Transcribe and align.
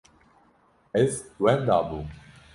Ez 1.01 1.13
wenda 1.41 1.79
bûm. 1.89 2.07